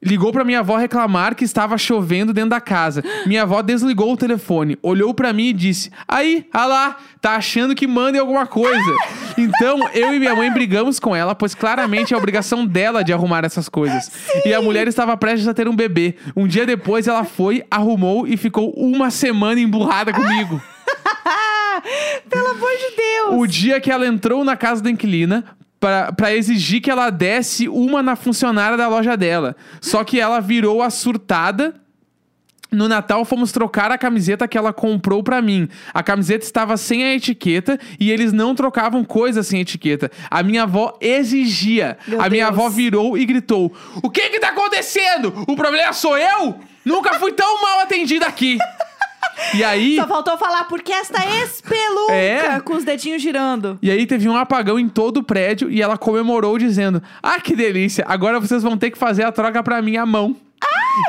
[0.00, 3.02] Ligou pra minha avó reclamar que estava chovendo dentro da casa.
[3.26, 7.74] Minha avó desligou o telefone, olhou pra mim e disse: Aí, ah lá, tá achando
[7.74, 8.78] que mandem alguma coisa.
[9.40, 13.12] Então, eu e minha mãe brigamos com ela, pois claramente é a obrigação dela de
[13.12, 14.10] arrumar essas coisas.
[14.44, 16.16] E a mulher estava prestes a ter um bebê.
[16.36, 20.60] Um dia depois, ela foi, arrumou e ficou uma semana emburrada comigo.
[22.28, 23.34] Pelo amor de Deus.
[23.34, 25.44] O dia que ela entrou na casa da inquilina
[25.80, 29.56] pra pra exigir que ela desse uma na funcionária da loja dela.
[29.80, 31.74] Só que ela virou a surtada.
[32.70, 35.68] No Natal fomos trocar a camiseta que ela comprou pra mim.
[35.94, 40.10] A camiseta estava sem a etiqueta e eles não trocavam coisas sem etiqueta.
[40.30, 41.96] A minha avó exigia.
[42.06, 42.58] Meu a minha Deus.
[42.58, 45.32] avó virou e gritou: "O que que tá acontecendo?
[45.48, 46.56] O problema sou eu?
[46.84, 48.58] Nunca fui tão mal atendida aqui."
[49.54, 52.60] E aí Só faltou falar porque esta espeluca É.
[52.60, 53.78] com os dedinhos girando.
[53.82, 57.54] E aí teve um apagão em todo o prédio e ela comemorou dizendo: Ah, que
[57.56, 58.04] delícia!
[58.08, 60.36] Agora vocês vão ter que fazer a troca pra minha mão.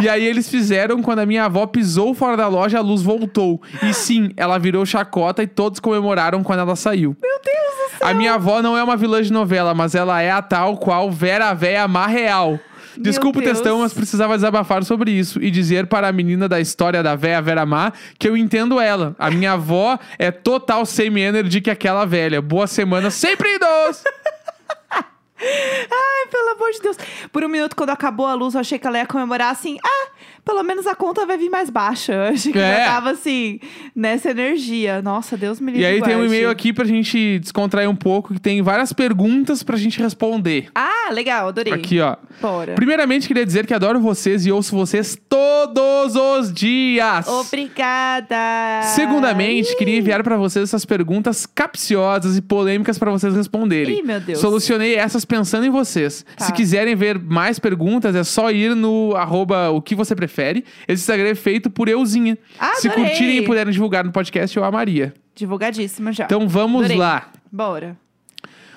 [0.02, 3.60] E aí eles fizeram, quando a minha avó pisou fora da loja, a luz voltou.
[3.82, 7.18] E sim, ela virou chacota e todos comemoraram quando ela saiu.
[7.20, 8.08] Meu Deus do céu.
[8.08, 11.10] A minha avó não é uma vilã de novela, mas ela é a tal qual
[11.12, 12.60] Vera Véia Má Real.
[12.98, 17.04] Desculpa o textão, mas precisava desabafar sobre isso e dizer para a menina da história
[17.04, 19.16] da véia Vera Má que eu entendo ela.
[19.20, 22.42] A minha avó é total same energy que aquela velha.
[22.42, 24.04] Boa semana, sempre idoso!
[25.42, 26.98] Ai, pelo amor de Deus.
[27.32, 29.78] Por um minuto, quando acabou a luz, eu achei que ela ia comemorar assim.
[29.84, 29.99] Ah,
[30.46, 32.14] pelo menos a conta vai vir mais baixa.
[32.30, 32.78] Eu achei que É.
[32.80, 33.60] já tava assim,
[33.96, 35.02] nessa energia.
[35.02, 35.82] Nossa, Deus me livre.
[35.82, 39.64] E aí tem um e-mail aqui pra gente descontrair um pouco, que tem várias perguntas
[39.64, 40.70] pra gente responder.
[40.76, 41.74] Ah, legal, adorei.
[41.74, 42.16] Aqui, ó.
[42.42, 42.74] Bora.
[42.76, 47.28] Primeiramente, queria dizer que adoro vocês e ouço vocês todos os dias.
[47.28, 48.82] Obrigada.
[48.96, 54.00] Segundamente, queria enviar pra vocês essas perguntas capciosas e polêmicas pra vocês responderem.
[54.00, 54.40] Ih, meu Deus.
[54.40, 56.26] Solucionei essas pensando em vocês.
[56.38, 56.46] Tá.
[56.46, 60.64] Se quiserem ver mais perguntas, é só ir no arroba o que você prefere.
[60.88, 62.38] Esse Instagram é feito por euzinha.
[62.60, 63.06] Ah, Se adorei.
[63.10, 65.14] curtirem e puderem divulgar no podcast, eu amaria.
[65.36, 66.26] Divulgadíssima já.
[66.26, 66.98] Então vamos Adorei.
[66.98, 67.32] lá.
[67.52, 67.98] Bora.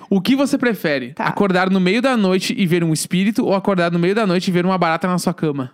[0.09, 1.15] O que você prefere?
[1.15, 1.25] Tá.
[1.25, 4.49] Acordar no meio da noite e ver um espírito ou acordar no meio da noite
[4.49, 5.73] e ver uma barata na sua cama?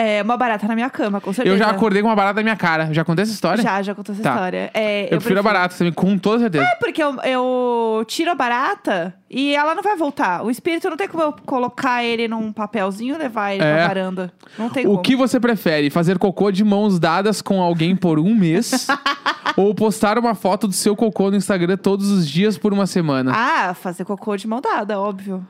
[0.00, 1.56] É, uma barata na minha cama, com certeza.
[1.56, 2.94] Eu já acordei com uma barata na minha cara.
[2.94, 3.60] Já contei essa história?
[3.62, 4.30] Já, já contou essa Tá.
[4.32, 4.70] história.
[4.72, 6.62] É, Eu, prefiro a barata também, com toda certeza.
[6.64, 10.44] É porque eu, eu tiro a barata e ela não vai voltar.
[10.44, 13.74] O espírito não tem como eu colocar ele num papelzinho e levar ele É.
[13.78, 14.32] pra varanda.
[14.56, 15.02] Não tem O como.
[15.02, 15.90] que você prefere?
[15.90, 18.86] Fazer cocô de mãos dadas com alguém por um mês?
[19.56, 23.32] ou postar uma foto do seu cocô no Instagram todos os dias por uma semana?
[23.34, 25.44] Ah, fazer cocô de mão dada, óbvio.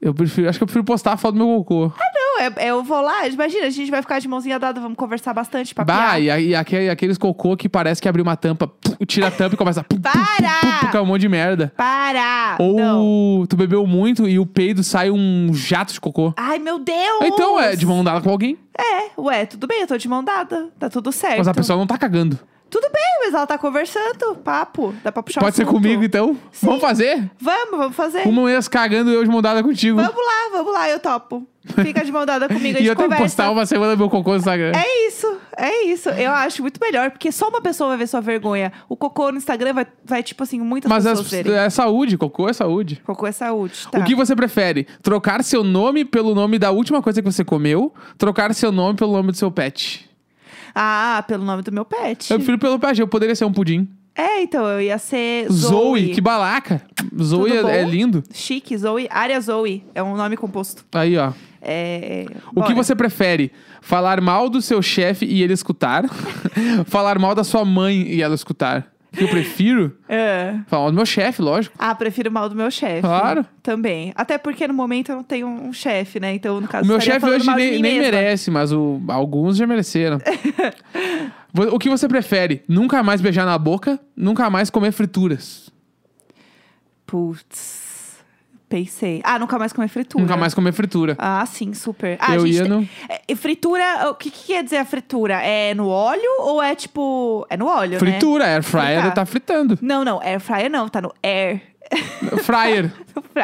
[0.00, 1.92] Eu prefiro, acho que eu prefiro postar a foto do meu cocô.
[2.38, 4.96] Não, é, é- eu vou lá, imagina, a gente vai ficar de mãozinha dada, vamos
[4.96, 5.98] conversar bastante, papiar.
[6.12, 8.70] Bah, e, aquele- aqueles cocô que parece que abriu uma tampa,
[9.06, 10.60] tira a tampa e começa a pum, pum, Para!
[10.60, 11.72] pum, pum, com um monte de merda.
[11.76, 12.56] Para!
[12.60, 13.46] Ou Não.
[13.48, 16.32] tu bebeu muito e o peido sai um jato de cocô.
[16.36, 17.24] Ai, meu Deus!
[17.24, 20.22] Então é de mão dada com alguém, É, ué, tudo bem, eu tô de mão
[20.22, 21.38] dada, tá tudo certo.
[21.38, 22.38] mas a pessoa não tá cagando.
[22.70, 25.74] Tudo bem, mas ela tá conversando, papo, dá pra puxar Pode ser assunto.
[25.74, 26.36] comigo então?
[26.62, 27.30] Vamos fazer?
[27.40, 28.26] Vamos, vamos fazer.
[28.26, 29.96] Uma mês cagando e eu de mão dada contigo.
[29.96, 31.46] Vamos lá, vamos lá, eu topo.
[31.82, 33.24] Fica de mão dada comigo, a e gente eu tenho que conversa.
[33.24, 34.72] postar uma semana meu cocô no Instagram.
[34.74, 35.26] É isso,
[35.56, 36.08] é isso.
[36.10, 38.72] Eu acho muito melhor, porque só uma pessoa vai ver sua vergonha.
[38.88, 41.58] O cocô no Instagram vai, vai tipo assim, muitas Mas pessoas é, verem.
[41.58, 43.02] é saúde, cocô é saúde.
[43.04, 43.98] Cocô é saúde, tá?
[43.98, 44.86] O que você prefere?
[45.02, 47.92] Trocar seu nome pelo nome da última coisa que você comeu?
[48.16, 50.07] Trocar seu nome pelo nome do seu pet?
[50.74, 52.30] Ah, pelo nome do meu pet.
[52.30, 53.88] Eu prefiro pelo pet, eu poderia ser um pudim.
[54.14, 56.08] É, então, eu ia ser Zoe, Zoe.
[56.08, 56.82] que balaca.
[57.22, 57.90] Zoe Tudo é, é bom?
[57.90, 58.24] lindo.
[58.32, 59.06] Chique, Zoe.
[59.10, 59.84] Área Zoe.
[59.94, 60.84] É um nome composto.
[60.92, 61.32] Aí, ó.
[61.62, 62.26] É...
[62.54, 63.52] O que você prefere?
[63.80, 66.04] Falar mal do seu chefe e ele escutar?
[66.86, 68.90] Falar mal da sua mãe e ela escutar?
[69.12, 69.96] Que eu prefiro?
[70.08, 70.54] É.
[70.66, 71.74] Falar mal do meu chefe, lógico.
[71.78, 73.00] Ah, prefiro mal do meu chefe.
[73.00, 73.44] Claro.
[73.62, 74.12] Também.
[74.14, 76.34] Até porque no momento eu não tenho um chefe, né?
[76.34, 80.18] Então, no caso, O meu chefe hoje nem, nem merece, mas o- alguns já mereceram.
[81.72, 82.62] O que você prefere?
[82.68, 83.98] Nunca mais beijar na boca?
[84.14, 85.70] Nunca mais comer frituras?
[87.06, 87.87] Putz.
[88.68, 89.20] Pensei.
[89.24, 90.22] Ah, nunca mais comer fritura.
[90.22, 91.16] Nunca mais comer fritura.
[91.18, 92.18] Ah, sim, super.
[92.20, 92.88] Ah, eu gente, ia tem- no...
[93.26, 95.40] é, fritura, o que, que quer dizer a fritura?
[95.42, 97.46] É no óleo ou é tipo.
[97.48, 97.98] É no óleo, né?
[97.98, 99.14] Fritura, air fryer Fritar.
[99.14, 99.78] tá fritando.
[99.80, 101.62] Não, não, air fryer não, tá no air.
[102.44, 102.90] Fryer.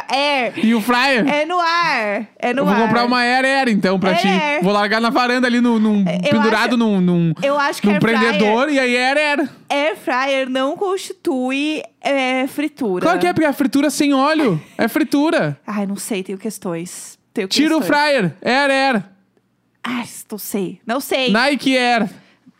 [0.09, 0.53] Air.
[0.65, 1.27] E o fryer?
[1.27, 2.27] É no ar.
[2.39, 2.83] É no eu vou ar.
[2.83, 4.29] comprar uma Air Air, então, pra Air ti.
[4.29, 4.63] Air.
[4.63, 7.89] Vou largar na varanda ali, no, num, eu pendurado acho- num, num, Eu acho que
[7.89, 9.37] num prendedor, e aí Air Air.
[9.37, 13.03] fryer, air fryer não constitui é, fritura.
[13.03, 14.61] Claro que é, porque é fritura sem óleo.
[14.77, 15.59] É fritura.
[15.67, 17.19] Ai, não sei, tenho questões.
[17.33, 17.99] Tenho Tira o questões.
[18.01, 18.33] fryer.
[18.43, 19.05] Air Air.
[19.83, 20.81] Ai, não sei.
[20.87, 21.31] Não sei.
[21.33, 22.09] Nike Air.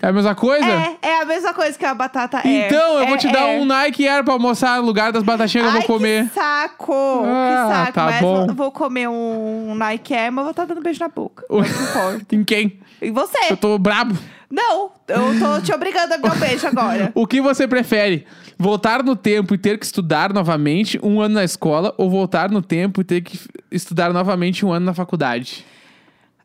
[0.03, 0.67] É a mesma coisa?
[0.67, 2.67] É, é a mesma coisa que a batata air.
[2.67, 3.61] Então, eu vou É te dar air.
[3.61, 6.29] um Nike Air pra almoçar no lugar das batatinhas que eu Ai, vou comer.
[6.29, 6.93] que saco!
[7.25, 7.93] Ah, que saco.
[7.93, 8.47] tá mas bom.
[8.47, 11.45] vou- vou comer um Nike Air, mas vou estar dando beijo na boca.
[11.49, 12.27] Não importa.
[12.37, 12.79] Em quem?
[13.01, 13.39] E você?
[13.51, 14.15] Eu tô brabo.
[14.51, 17.11] Não, eu tô te obrigando a me dar um beijo agora.
[17.17, 18.27] O que você prefere?
[18.59, 22.61] Voltar no tempo e ter que estudar novamente um ano na escola ou voltar no
[22.61, 25.65] tempo e ter que estudar novamente um ano na faculdade?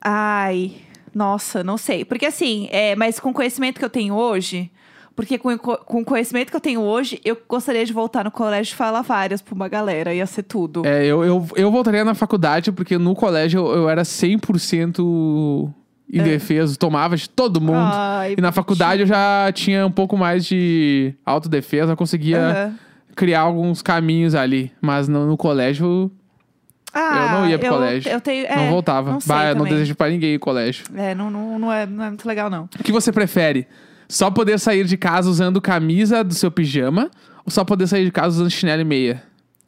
[0.01, 0.73] Ai,
[1.13, 2.06] nossa, não sei.
[2.06, 4.72] Porque assim, é, mas com o conhecimento que eu tenho hoje,
[5.15, 8.74] porque com, com o conhecimento que eu tenho hoje, eu gostaria de voltar no colégio
[8.74, 10.86] e falar várias pra uma galera, ia ser tudo.
[10.86, 15.74] É, eu, eu, eu voltaria na faculdade porque no colégio eu, eu era 100%
[16.12, 17.91] indefeso, tomava de todo mundo.
[17.93, 22.76] Ai, e na faculdade eu já tinha um pouco mais de autodefesa, eu conseguia Aham.
[23.15, 24.72] criar alguns caminhos ali.
[24.82, 26.12] Mas no, no colégio
[26.93, 28.12] Ah, não ia pro eu, colégio.
[28.12, 29.12] Eu tenho, não é, voltava.
[29.12, 30.86] Não bah, eu não desejo pra ninguém o colégio.
[30.95, 32.63] É, não, não, não, é, não é muito legal, não.
[32.80, 33.67] O que você prefere?
[34.08, 37.12] Só poder sair de casa usando camisa do seu pijama
[37.45, 39.23] ou só poder sair de casa usando chinelo e meia?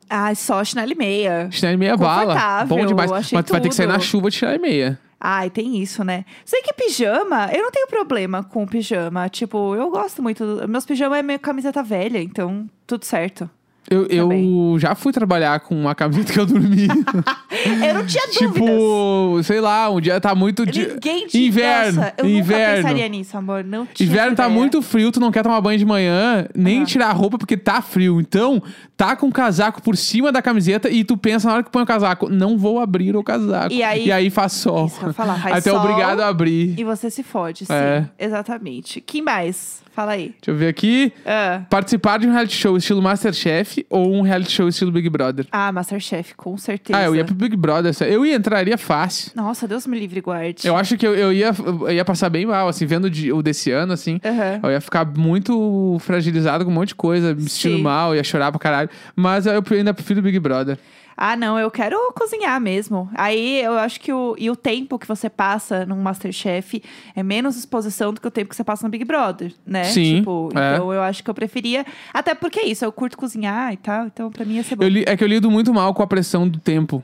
[0.09, 1.47] Ai, só chinelo e meia.
[1.51, 2.33] Chinelo e meia bala.
[2.33, 3.11] Confortável, Bom demais.
[3.11, 4.99] Mas vai ter que sair na chuva de chinelo e meia.
[5.23, 6.25] Ai, tem isso, né?
[6.43, 9.29] Sei que pijama, eu não tenho problema com pijama.
[9.29, 10.43] Tipo, eu gosto muito.
[10.43, 10.67] Do...
[10.67, 13.47] Meus pijamas é minha camiseta velha, então tudo certo.
[13.91, 16.87] Eu, eu já fui trabalhar com uma camiseta que eu dormi.
[17.85, 18.53] Eu não tinha dúvidas.
[18.53, 20.63] tipo, sei lá, um dia tá muito.
[20.65, 21.47] Ninguém tinha.
[21.47, 21.97] Inverno.
[22.01, 22.77] Nossa, eu inverno.
[22.77, 23.63] nunca pensaria nisso, amor.
[23.63, 24.57] Não tinha Inverno tá ideia.
[24.57, 27.81] muito frio, tu não quer tomar banho de manhã, nem tirar a roupa porque tá
[27.81, 28.19] frio.
[28.21, 28.63] Então,
[28.95, 31.83] tá com o casaco por cima da camiseta e tu pensa na hora que põe
[31.83, 33.73] o casaco, não vou abrir o casaco.
[33.73, 34.87] E aí- faz sol.
[34.87, 36.79] Isso, eu ia falar, faz aí tu é sol obrigado a abrir.
[36.79, 37.73] E você se fode, sim.
[37.73, 38.05] É.
[38.17, 39.01] Exatamente.
[39.01, 39.83] Que mais?
[39.91, 40.29] Fala aí.
[40.41, 41.11] Deixa eu ver aqui.
[41.25, 45.45] Ah, Participar de um reality show estilo Masterchef ou um reality show estilo Big Brother?
[45.51, 46.97] ah, Masterchef, com certeza.
[46.97, 47.93] Ah, eu ia pro Big Brother.
[48.07, 49.31] Eu ia entraria fácil.
[49.35, 50.65] Nossa, Deus me livre guarde.
[50.67, 53.41] Eu acho que eu, eu ia, eu ia passar bem mal, assim, vendo de- o
[53.41, 54.19] desse ano, assim.
[54.23, 54.59] Aham.
[54.63, 57.81] Eu ia ficar muito fragilizado com um monte de coisa, me sentindo Sim.
[57.83, 58.89] mal, ia chorar pra caralho.
[59.15, 60.77] Mas eu ainda prefiro o Big Brother.
[61.23, 63.07] Ah, não, eu quero cozinhar mesmo.
[63.13, 66.81] Aí eu acho que o, e o tempo que você passa num Masterchef
[67.15, 69.83] é menos exposição do que o tempo que você passa no Big Brother, né?
[69.83, 70.73] Sim, Tipo, é.
[70.73, 71.85] então eu acho que eu preferia.
[72.11, 74.83] Até porque é isso, eu curto cozinhar e tal, então pra mim ia ser bom.
[74.87, 77.03] Li- é que eu lido muito mal com a pressão do tempo.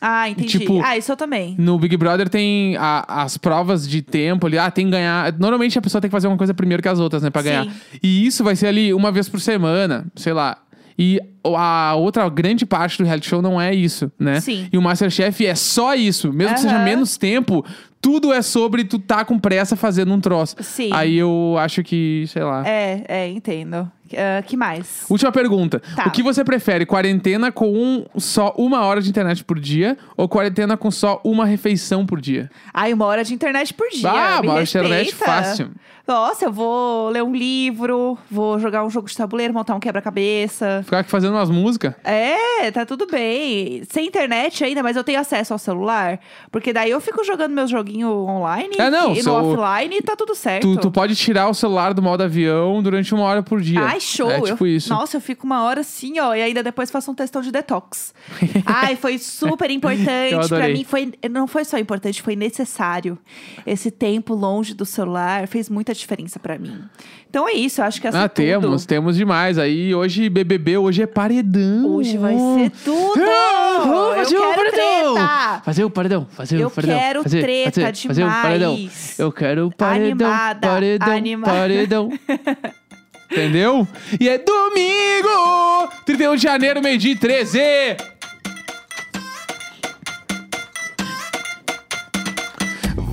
[0.00, 0.58] Ah, entendi.
[0.58, 1.56] tipo, ah, isso eu também.
[1.58, 4.58] No Big Brother tem a- as provas de tempo ali.
[4.58, 5.32] Ah, tem que ganhar.
[5.38, 7.30] Normalmente a pessoa tem que fazer uma coisa primeiro que as outras, né?
[7.30, 7.48] Pra Sim.
[7.48, 7.66] ganhar.
[8.02, 10.58] E isso vai ser ali uma vez por semana, sei lá.
[10.98, 14.40] E a outra grande parte do reality show não é isso, né?
[14.40, 14.68] Sim.
[14.72, 16.32] E o Masterchef é só isso.
[16.32, 17.64] Mesmo que seja menos tempo,
[18.06, 20.54] tudo é sobre tu tá com pressa fazendo um troço.
[20.60, 20.90] Sim.
[20.92, 22.62] Aí eu acho que, sei lá.
[22.64, 23.90] É, é, entendo.
[24.16, 25.04] Ah, que mais?
[25.10, 25.82] Última pergunta.
[25.96, 26.04] Tá.
[26.06, 26.86] O que você prefere?
[26.86, 31.44] Quarentena com um- só uma hora de internet por dia ou quarentena com só uma
[31.44, 32.48] refeição por dia?
[32.72, 34.08] Ai, uma hora de internet por dia.
[34.08, 35.70] Ah, uma hora de internet fácil.
[36.06, 40.82] Nossa, eu vou ler um livro, vou jogar um jogo de tabuleiro, montar um quebra-cabeça.
[40.84, 41.94] Ficar aqui fazendo umas músicas?
[42.04, 43.82] É, tá tudo bem.
[43.90, 46.20] Sem internet ainda, mas eu tenho acesso ao celular.
[46.52, 47.66] Porque daí eu fico jogando meu
[47.96, 50.74] joguinho online É, não, e no offline tá tudo certo.
[50.74, 53.80] Tu, tu pode tirar o celular do modo avião durante uma hora por dia.
[53.80, 54.30] Ai, show!
[54.30, 54.88] É tipo eu, isso.
[54.90, 58.12] Nossa, eu fico uma hora assim, ó, e ainda depois faço um testão de detox.
[58.66, 60.30] Ai, foi super Eu importante.
[60.30, 60.72] pra adorei.
[60.74, 63.18] mim, foi, não foi só importante, foi necessário.
[63.66, 66.80] Esse tempo longe do celular fez muita diferença pra mim.
[67.28, 69.58] Então é isso, eu acho que essa Ah, temos, temos demais.
[69.58, 71.86] Aí hoje BBB, hoje é paredão.
[71.94, 73.20] Hoje vai ser tudo!
[73.20, 75.14] Ah, eu fazer o quero paredão.
[75.14, 75.62] treta!
[75.64, 76.98] Fazer o paredão, fazer Eu o paredão.
[76.98, 78.76] quero fazer, treta fazer, fazer o paredão.
[78.76, 79.18] demais.
[79.18, 82.08] Eu quero paredão, Animada, paredão, paredão.
[83.30, 83.86] Entendeu?
[84.20, 87.58] E é domingo, 31 de janeiro, meio-dia e 13.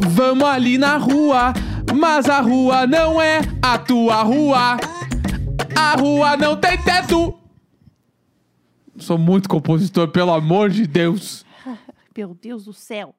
[0.10, 1.54] Vamos ali na rua,
[1.96, 4.78] mas a rua não é a tua rua.
[5.76, 7.38] A rua não tem teto.
[8.98, 11.44] Sou muito compositor, pelo amor de Deus.
[12.16, 13.16] Meu Deus do céu.